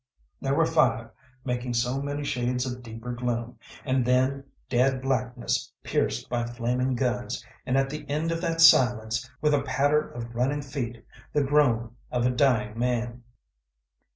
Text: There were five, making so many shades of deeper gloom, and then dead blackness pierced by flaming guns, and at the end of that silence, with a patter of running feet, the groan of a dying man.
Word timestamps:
There 0.41 0.55
were 0.55 0.65
five, 0.65 1.11
making 1.45 1.75
so 1.75 2.01
many 2.01 2.23
shades 2.23 2.65
of 2.65 2.81
deeper 2.81 3.11
gloom, 3.13 3.59
and 3.85 4.03
then 4.03 4.45
dead 4.67 4.99
blackness 4.99 5.71
pierced 5.83 6.27
by 6.27 6.43
flaming 6.47 6.95
guns, 6.95 7.45
and 7.67 7.77
at 7.77 7.91
the 7.91 8.09
end 8.09 8.31
of 8.31 8.41
that 8.41 8.61
silence, 8.61 9.29
with 9.41 9.53
a 9.53 9.61
patter 9.61 10.09
of 10.09 10.33
running 10.33 10.63
feet, 10.63 11.05
the 11.33 11.43
groan 11.43 11.97
of 12.09 12.25
a 12.25 12.31
dying 12.31 12.79
man. 12.79 13.21